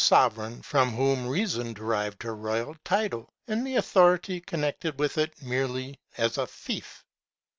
sovereign 0.03 0.59
from 0.63 0.93
whom 0.95 1.27
Reason 1.27 1.73
derived 1.73 2.23
her 2.23 2.35
royal 2.35 2.75
title 2.83 3.29
and 3.47 3.63
the 3.67 3.75
autViority 3.75 4.43
connected 4.43 4.97
with 4.97 5.15
it, 5.15 5.39
merely 5.43 5.99
as 6.17 6.39
a 6.39 6.47
fief. 6.47 7.03